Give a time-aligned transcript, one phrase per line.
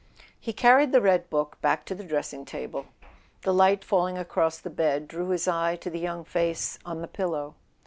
[0.39, 2.87] He carried the red book back to the dressing table.
[3.43, 7.07] The light falling across the bed drew his eye to the young face on the
[7.07, 7.53] pillow.